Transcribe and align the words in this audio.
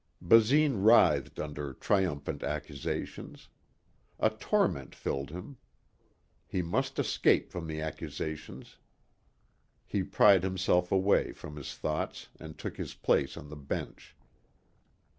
Basine 0.19 0.81
writhed 0.81 1.39
under 1.39 1.73
triumphant 1.75 2.41
accusations. 2.41 3.49
A 4.19 4.31
torment 4.31 4.95
filled 4.95 5.29
him. 5.29 5.57
He 6.47 6.63
must 6.63 6.97
escape 6.97 7.51
from 7.51 7.67
the 7.67 7.81
accusations 7.81 8.77
He 9.85 10.01
pried 10.01 10.41
himself 10.41 10.91
away 10.91 11.33
from 11.33 11.55
his 11.55 11.75
thoughts 11.75 12.29
and 12.39 12.57
took 12.57 12.77
his 12.77 12.95
place 12.95 13.37
on 13.37 13.49
the 13.49 13.55
bench. 13.55 14.15